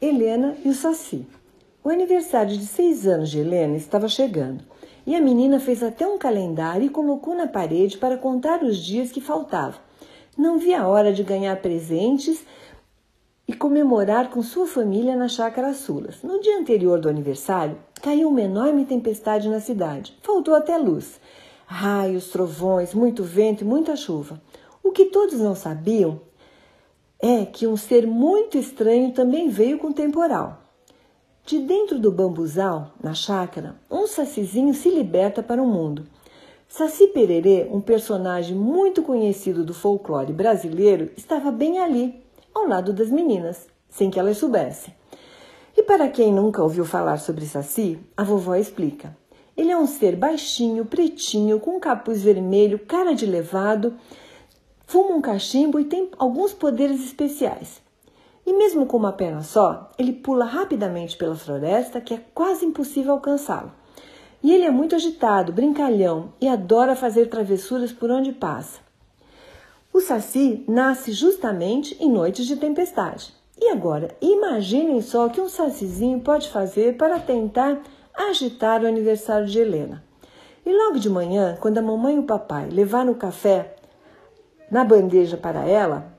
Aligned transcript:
Helena 0.00 0.56
e 0.64 0.68
o 0.68 0.74
Saci. 0.74 1.26
O 1.82 1.88
aniversário 1.88 2.56
de 2.56 2.66
seis 2.66 3.06
anos 3.06 3.30
de 3.30 3.38
Helena 3.38 3.76
estava 3.76 4.08
chegando 4.08 4.64
e 5.06 5.14
a 5.14 5.20
menina 5.20 5.60
fez 5.60 5.82
até 5.82 6.06
um 6.06 6.18
calendário 6.18 6.86
e 6.86 6.90
colocou 6.90 7.34
na 7.34 7.46
parede 7.46 7.98
para 7.98 8.16
contar 8.16 8.62
os 8.62 8.76
dias 8.76 9.12
que 9.12 9.20
faltavam. 9.20 9.80
Não 10.36 10.58
via 10.58 10.80
a 10.80 10.88
hora 10.88 11.12
de 11.12 11.22
ganhar 11.22 11.56
presentes 11.62 12.44
e 13.46 13.52
comemorar 13.52 14.30
com 14.30 14.42
sua 14.42 14.66
família 14.66 15.14
na 15.14 15.28
chácara 15.28 15.72
Sulas. 15.74 16.22
No 16.22 16.40
dia 16.40 16.58
anterior 16.58 16.98
do 16.98 17.08
aniversário, 17.08 17.78
caiu 18.02 18.28
uma 18.28 18.42
enorme 18.42 18.84
tempestade 18.84 19.48
na 19.48 19.60
cidade. 19.60 20.18
Faltou 20.22 20.54
até 20.54 20.76
luz. 20.76 21.20
Raios, 21.66 22.28
trovões, 22.28 22.94
muito 22.94 23.22
vento 23.22 23.62
e 23.62 23.66
muita 23.66 23.94
chuva. 23.94 24.42
O 24.82 24.90
que 24.90 25.06
todos 25.06 25.38
não 25.38 25.54
sabiam 25.54 26.20
é 27.20 27.44
que 27.44 27.66
um 27.66 27.76
ser 27.76 28.06
muito 28.06 28.58
estranho 28.58 29.12
também 29.12 29.48
veio 29.48 29.78
com 29.78 29.92
temporal. 29.92 30.62
De 31.46 31.58
dentro 31.58 31.98
do 31.98 32.10
bambuzal, 32.10 32.92
na 33.02 33.12
chácara, 33.12 33.76
um 33.90 34.06
sacizinho 34.06 34.72
se 34.72 34.88
liberta 34.88 35.42
para 35.42 35.62
o 35.62 35.66
mundo. 35.66 36.06
Saci 36.66 37.08
Pererê, 37.08 37.68
um 37.70 37.80
personagem 37.80 38.56
muito 38.56 39.02
conhecido 39.02 39.62
do 39.62 39.74
folclore 39.74 40.32
brasileiro, 40.32 41.10
estava 41.16 41.52
bem 41.52 41.78
ali, 41.78 42.22
ao 42.54 42.66
lado 42.66 42.92
das 42.92 43.10
meninas, 43.10 43.68
sem 43.88 44.10
que 44.10 44.18
elas 44.18 44.38
soubessem. 44.38 44.94
E 45.76 45.82
para 45.82 46.08
quem 46.08 46.32
nunca 46.32 46.62
ouviu 46.62 46.84
falar 46.84 47.18
sobre 47.18 47.44
Saci, 47.46 47.98
a 48.16 48.24
vovó 48.24 48.54
explica. 48.54 49.16
Ele 49.56 49.70
é 49.70 49.76
um 49.76 49.86
ser 49.86 50.16
baixinho, 50.16 50.84
pretinho, 50.84 51.60
com 51.60 51.76
um 51.76 51.80
capuz 51.80 52.22
vermelho, 52.22 52.78
cara 52.78 53.14
de 53.14 53.26
levado 53.26 53.94
fuma 54.86 55.14
um 55.16 55.20
cachimbo 55.20 55.80
e 55.80 55.84
tem 55.84 56.10
alguns 56.18 56.52
poderes 56.52 57.04
especiais. 57.04 57.82
E 58.46 58.52
mesmo 58.52 58.84
com 58.86 58.96
uma 58.96 59.12
perna 59.12 59.42
só, 59.42 59.90
ele 59.98 60.12
pula 60.12 60.44
rapidamente 60.44 61.16
pela 61.16 61.34
floresta 61.34 62.00
que 62.00 62.14
é 62.14 62.20
quase 62.34 62.66
impossível 62.66 63.12
alcançá-lo. 63.12 63.72
E 64.42 64.52
ele 64.52 64.64
é 64.64 64.70
muito 64.70 64.94
agitado, 64.94 65.52
brincalhão 65.52 66.32
e 66.40 66.46
adora 66.46 66.94
fazer 66.94 67.30
travessuras 67.30 67.92
por 67.92 68.10
onde 68.10 68.32
passa. 68.32 68.80
O 69.90 70.00
Saci 70.00 70.62
nasce 70.68 71.12
justamente 71.12 71.96
em 71.98 72.10
noites 72.10 72.46
de 72.46 72.56
tempestade. 72.56 73.32
E 73.58 73.70
agora, 73.70 74.14
imaginem 74.20 75.00
só 75.00 75.26
o 75.26 75.30
que 75.30 75.40
um 75.40 75.48
sacizinho 75.48 76.20
pode 76.20 76.50
fazer 76.50 76.96
para 76.96 77.20
tentar 77.20 77.80
agitar 78.12 78.82
o 78.82 78.86
aniversário 78.86 79.46
de 79.46 79.58
Helena. 79.58 80.04
E 80.66 80.72
logo 80.72 80.98
de 80.98 81.08
manhã, 81.08 81.56
quando 81.60 81.78
a 81.78 81.82
mamãe 81.82 82.16
e 82.16 82.18
o 82.18 82.24
papai 82.24 82.68
levaram 82.68 83.12
o 83.12 83.16
café 83.16 83.76
na 84.74 84.82
bandeja 84.82 85.36
para 85.36 85.64
ela, 85.64 86.12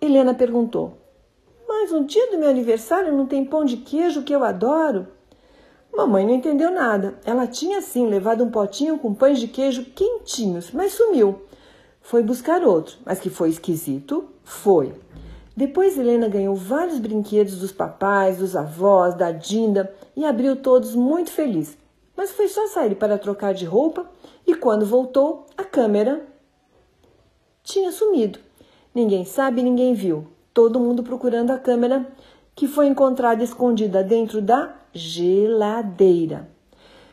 Helena 0.00 0.34
perguntou: 0.34 0.98
Mas 1.68 1.92
no 1.92 2.04
dia 2.04 2.32
do 2.32 2.36
meu 2.36 2.50
aniversário 2.50 3.16
não 3.16 3.26
tem 3.26 3.44
pão 3.44 3.64
de 3.64 3.76
queijo 3.76 4.24
que 4.24 4.34
eu 4.34 4.42
adoro? 4.42 5.06
Mamãe 5.96 6.26
não 6.26 6.34
entendeu 6.34 6.72
nada. 6.72 7.14
Ela 7.24 7.46
tinha 7.46 7.80
sim 7.80 8.08
levado 8.08 8.42
um 8.42 8.50
potinho 8.50 8.98
com 8.98 9.14
pães 9.14 9.38
de 9.38 9.46
queijo 9.46 9.84
quentinhos, 9.94 10.72
mas 10.72 10.94
sumiu. 10.94 11.42
Foi 12.00 12.24
buscar 12.24 12.64
outro, 12.64 12.96
mas 13.04 13.20
que 13.20 13.30
foi 13.30 13.50
esquisito, 13.50 14.24
foi. 14.42 14.92
Depois 15.56 15.96
Helena 15.96 16.26
ganhou 16.28 16.56
vários 16.56 16.98
brinquedos 16.98 17.60
dos 17.60 17.70
papais, 17.70 18.38
dos 18.38 18.56
avós, 18.56 19.14
da 19.14 19.30
Dinda 19.30 19.94
e 20.16 20.24
abriu 20.24 20.56
todos 20.56 20.96
muito 20.96 21.30
feliz. 21.30 21.78
Mas 22.16 22.32
foi 22.32 22.48
só 22.48 22.66
sair 22.66 22.96
para 22.96 23.16
trocar 23.16 23.54
de 23.54 23.64
roupa 23.64 24.10
e 24.44 24.56
quando 24.56 24.84
voltou, 24.84 25.46
a 25.56 25.62
câmera 25.62 26.34
tinha 27.66 27.90
sumido. 27.90 28.38
Ninguém 28.94 29.24
sabe, 29.24 29.60
ninguém 29.60 29.92
viu. 29.92 30.26
Todo 30.54 30.80
mundo 30.80 31.02
procurando 31.02 31.50
a 31.50 31.58
câmera 31.58 32.06
que 32.54 32.66
foi 32.66 32.86
encontrada 32.86 33.44
escondida 33.44 34.02
dentro 34.02 34.40
da 34.40 34.74
geladeira. 34.94 36.48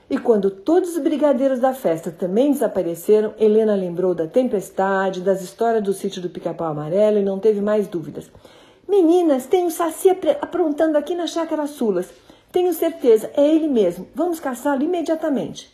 E 0.09 0.17
quando 0.17 0.51
todos 0.51 0.95
os 0.95 1.01
brigadeiros 1.01 1.59
da 1.59 1.73
festa 1.73 2.11
também 2.11 2.51
desapareceram, 2.51 3.33
Helena 3.39 3.75
lembrou 3.75 4.13
da 4.13 4.27
tempestade, 4.27 5.21
das 5.21 5.41
histórias 5.41 5.83
do 5.83 5.91
sítio 5.91 6.21
do 6.21 6.29
pica-pau 6.29 6.67
amarelo 6.67 7.17
e 7.17 7.23
não 7.23 7.39
teve 7.39 7.59
mais 7.59 7.87
dúvidas. 7.87 8.31
Meninas, 8.87 9.47
tem 9.47 9.65
um 9.65 9.71
saci 9.71 10.09
aprontando 10.39 10.97
aqui 10.97 11.15
na 11.15 11.25
chácara 11.25 11.65
Sulas. 11.65 12.09
Tenho 12.51 12.71
certeza, 12.73 13.31
é 13.35 13.43
ele 13.43 13.67
mesmo. 13.67 14.07
Vamos 14.13 14.39
caçá-lo 14.39 14.83
imediatamente. 14.83 15.73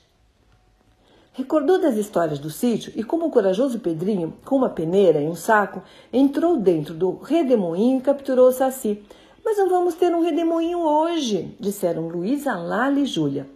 Recordou 1.40 1.80
das 1.80 1.96
histórias 1.96 2.38
do 2.38 2.50
sítio 2.50 2.92
e 2.98 3.02
como 3.02 3.28
o 3.28 3.32
corajoso 3.32 3.80
Pedrinho, 3.80 4.34
com 4.44 4.58
uma 4.58 4.68
peneira 4.68 5.22
e 5.22 5.26
um 5.30 5.36
saco, 5.36 5.82
entrou 6.12 6.58
dentro 6.58 6.94
do 6.94 7.12
redemoinho 7.12 8.00
e 8.00 8.02
capturou 8.02 8.50
o 8.50 8.52
saci. 8.52 9.02
Mas 9.44 9.58
não 9.58 9.70
vamos 9.70 9.94
ter 9.94 10.14
um 10.14 10.22
redemoinho 10.22 10.80
hoje, 10.80 11.56
disseram 11.58 12.10
Luísa, 12.10 12.58
Lala 12.58 13.00
e 13.00 13.06
Júlia. 13.06 13.48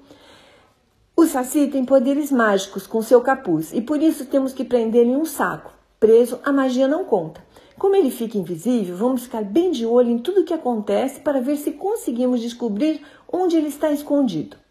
O 1.13 1.25
saci 1.25 1.67
tem 1.67 1.83
poderes 1.83 2.31
mágicos 2.31 2.87
com 2.87 3.01
seu 3.01 3.19
capuz 3.19 3.73
e 3.73 3.81
por 3.81 4.01
isso 4.01 4.27
temos 4.27 4.53
que 4.53 4.63
prendê-lo 4.63 5.09
em 5.09 5.17
um 5.17 5.25
saco. 5.25 5.73
Preso, 5.99 6.39
a 6.41 6.53
magia 6.53 6.87
não 6.87 7.03
conta. 7.03 7.43
Como 7.77 7.97
ele 7.97 8.11
fica 8.11 8.37
invisível, 8.37 8.95
vamos 8.95 9.23
ficar 9.23 9.43
bem 9.43 9.71
de 9.71 9.85
olho 9.85 10.09
em 10.09 10.19
tudo 10.19 10.39
o 10.39 10.45
que 10.45 10.53
acontece 10.53 11.19
para 11.19 11.41
ver 11.41 11.57
se 11.57 11.71
conseguimos 11.71 12.39
descobrir 12.39 13.01
onde 13.29 13.57
ele 13.57 13.67
está 13.67 13.91
escondido. 13.91 14.62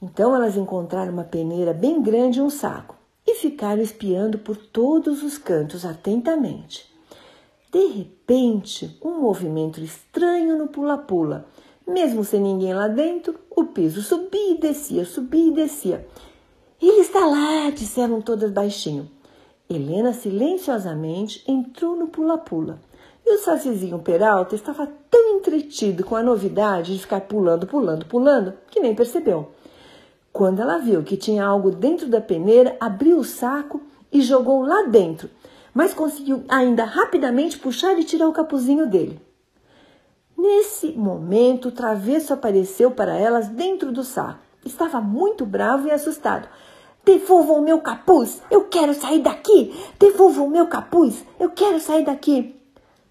Então 0.00 0.34
elas 0.34 0.56
encontraram 0.56 1.12
uma 1.12 1.24
peneira 1.24 1.72
bem 1.72 2.02
grande 2.02 2.38
e 2.38 2.42
um 2.42 2.50
saco 2.50 2.96
e 3.26 3.34
ficaram 3.34 3.82
espiando 3.82 4.38
por 4.38 4.56
todos 4.56 5.22
os 5.22 5.38
cantos 5.38 5.84
atentamente. 5.84 6.94
De 7.72 7.86
repente, 7.86 8.96
um 9.02 9.20
movimento 9.20 9.80
estranho 9.80 10.56
no 10.56 10.68
pula-pula. 10.68 11.46
Mesmo 11.86 12.24
sem 12.24 12.40
ninguém 12.40 12.74
lá 12.74 12.88
dentro, 12.88 13.34
o 13.50 13.64
piso 13.64 14.02
subia 14.02 14.52
e 14.52 14.58
descia, 14.58 15.04
subia 15.04 15.48
e 15.48 15.54
descia. 15.54 16.06
Ele 16.80 17.00
está 17.00 17.26
lá, 17.26 17.70
disseram 17.70 18.20
todas 18.20 18.50
baixinho. 18.50 19.10
Helena 19.68 20.12
silenciosamente 20.12 21.42
entrou 21.50 21.96
no 21.96 22.08
pula-pula. 22.08 22.80
E 23.24 23.34
o 23.34 23.38
sacizinho 23.38 23.98
Peralta 23.98 24.54
estava 24.54 24.86
tão 25.10 25.38
entretido 25.38 26.04
com 26.04 26.14
a 26.14 26.22
novidade 26.22 26.94
de 26.94 27.00
ficar 27.00 27.22
pulando, 27.22 27.66
pulando, 27.66 28.06
pulando, 28.06 28.54
que 28.70 28.78
nem 28.78 28.94
percebeu. 28.94 29.50
Quando 30.36 30.60
ela 30.60 30.76
viu 30.76 31.02
que 31.02 31.16
tinha 31.16 31.46
algo 31.46 31.70
dentro 31.70 32.08
da 32.08 32.20
peneira, 32.20 32.76
abriu 32.78 33.16
o 33.16 33.24
saco 33.24 33.80
e 34.12 34.20
jogou 34.20 34.60
lá 34.60 34.82
dentro, 34.82 35.30
mas 35.72 35.94
conseguiu 35.94 36.44
ainda 36.46 36.84
rapidamente 36.84 37.58
puxar 37.58 37.98
e 37.98 38.04
tirar 38.04 38.28
o 38.28 38.34
capuzinho 38.34 38.86
dele. 38.86 39.18
Nesse 40.36 40.92
momento, 40.92 41.68
o 41.68 41.72
travesso 41.72 42.34
apareceu 42.34 42.90
para 42.90 43.16
elas 43.16 43.48
dentro 43.48 43.90
do 43.90 44.04
saco. 44.04 44.40
Estava 44.62 45.00
muito 45.00 45.46
bravo 45.46 45.88
e 45.88 45.90
assustado. 45.90 46.46
Devolvam 47.02 47.60
o 47.60 47.62
meu 47.62 47.80
capuz! 47.80 48.42
Eu 48.50 48.64
quero 48.64 48.92
sair 48.92 49.20
daqui! 49.20 49.74
Devolvam 49.98 50.48
o 50.48 50.50
meu 50.50 50.66
capuz! 50.66 51.24
Eu 51.40 51.48
quero 51.48 51.80
sair 51.80 52.04
daqui! 52.04 52.60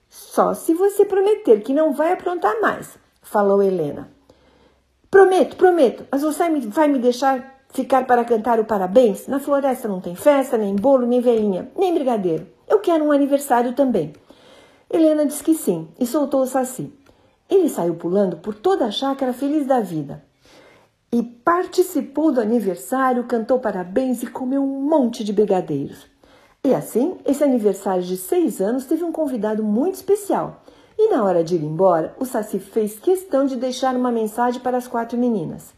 Só 0.07 0.53
se 0.53 0.75
você 0.75 1.03
prometer 1.05 1.63
que 1.63 1.73
não 1.73 1.91
vai 1.91 2.13
aprontar 2.13 2.61
mais, 2.61 2.99
falou 3.23 3.63
Helena. 3.63 4.14
Prometo, 5.09 5.55
prometo, 5.55 6.05
mas 6.11 6.21
você 6.21 6.49
vai 6.67 6.87
me 6.87 6.99
deixar 6.99 7.55
ficar 7.69 8.05
para 8.05 8.25
cantar 8.25 8.59
o 8.59 8.65
parabéns? 8.65 9.27
Na 9.27 9.39
floresta 9.39 9.87
não 9.87 10.01
tem 10.01 10.15
festa, 10.15 10.57
nem 10.57 10.75
bolo, 10.75 11.05
nem 11.05 11.21
velhinha, 11.21 11.69
nem 11.77 11.93
brigadeiro. 11.93 12.47
Eu 12.67 12.79
quero 12.79 13.05
um 13.05 13.11
aniversário 13.11 13.73
também. 13.73 14.13
Helena 14.89 15.25
disse 15.25 15.43
que 15.43 15.53
sim 15.53 15.87
e 15.99 16.05
soltou 16.05 16.41
o 16.41 16.47
saci. 16.47 16.91
Ele 17.49 17.69
saiu 17.69 17.95
pulando 17.95 18.37
por 18.37 18.55
toda 18.55 18.85
a 18.85 18.91
chácara 18.91 19.33
feliz 19.33 19.67
da 19.67 19.79
vida. 19.79 20.23
E 21.11 21.21
participou 21.21 22.31
do 22.31 22.41
aniversário, 22.41 23.23
cantou 23.25 23.59
parabéns 23.59 24.23
e 24.23 24.27
comeu 24.27 24.63
um 24.63 24.81
monte 24.81 25.23
de 25.23 25.31
brigadeiros. 25.31 26.07
E 26.63 26.73
assim, 26.73 27.17
esse 27.25 27.43
aniversário 27.43 28.03
de 28.03 28.17
seis 28.17 28.59
anos 28.59 28.85
teve 28.85 29.03
um 29.03 29.11
convidado 29.11 29.63
muito 29.63 29.95
especial. 29.95 30.63
E 30.97 31.09
na 31.09 31.23
hora 31.23 31.43
de 31.43 31.55
ir 31.55 31.63
embora, 31.63 32.15
o 32.19 32.25
Saci 32.25 32.59
fez 32.59 32.97
questão 32.97 33.45
de 33.45 33.55
deixar 33.55 33.95
uma 33.95 34.11
mensagem 34.11 34.61
para 34.61 34.77
as 34.77 34.87
quatro 34.87 35.17
meninas. 35.17 35.73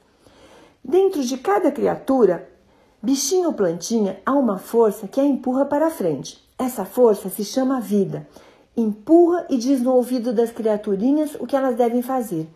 Dentro 0.83 1.23
de 1.23 1.37
cada 1.37 1.71
criatura, 1.71 2.47
bichinho 3.01 3.47
ou 3.47 3.53
plantinha, 3.53 4.19
há 4.25 4.33
uma 4.33 4.57
força 4.57 5.07
que 5.07 5.19
a 5.19 5.25
empurra 5.25 5.65
para 5.65 5.87
a 5.87 5.91
frente. 5.91 6.41
Essa 6.57 6.85
força 6.85 7.29
se 7.29 7.43
chama 7.43 7.81
vida. 7.81 8.27
Empurra 8.75 9.45
e 9.49 9.57
diz 9.57 9.81
no 9.81 9.93
ouvido 9.93 10.31
das 10.31 10.51
criaturinhas 10.51 11.35
o 11.39 11.47
que 11.47 11.55
elas 11.55 11.75
devem 11.75 12.01
fazer. 12.01 12.47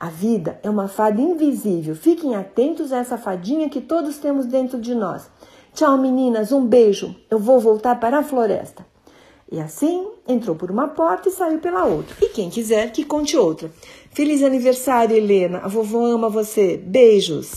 A 0.00 0.08
vida 0.08 0.58
é 0.62 0.68
uma 0.68 0.88
fada 0.88 1.20
invisível. 1.20 1.94
Fiquem 1.94 2.34
atentos 2.34 2.92
a 2.92 2.98
essa 2.98 3.16
fadinha 3.16 3.68
que 3.68 3.80
todos 3.80 4.18
temos 4.18 4.46
dentro 4.46 4.80
de 4.80 4.94
nós. 4.94 5.30
Tchau, 5.72 5.96
meninas. 5.96 6.52
Um 6.52 6.66
beijo. 6.66 7.14
Eu 7.30 7.38
vou 7.38 7.60
voltar 7.60 8.00
para 8.00 8.18
a 8.18 8.22
floresta. 8.22 8.86
E 9.50 9.60
assim 9.60 10.15
entrou 10.28 10.56
por 10.56 10.70
uma 10.70 10.88
porta 10.88 11.28
e 11.28 11.32
saiu 11.32 11.58
pela 11.58 11.84
outra. 11.84 12.16
E 12.20 12.28
quem 12.28 12.50
quiser 12.50 12.92
que 12.92 13.04
conte 13.04 13.36
outra. 13.36 13.70
Feliz 14.10 14.42
aniversário, 14.42 15.16
Helena. 15.16 15.58
A 15.58 15.68
vovó 15.68 16.06
ama 16.06 16.28
você. 16.28 16.76
Beijos. 16.76 17.54